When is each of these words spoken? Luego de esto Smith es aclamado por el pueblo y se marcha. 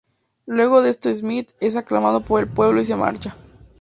Luego 0.47 0.81
de 0.81 0.89
esto 0.89 1.13
Smith 1.13 1.51
es 1.59 1.75
aclamado 1.75 2.21
por 2.21 2.41
el 2.41 2.49
pueblo 2.49 2.81
y 2.81 2.85
se 2.85 2.95
marcha. 2.95 3.35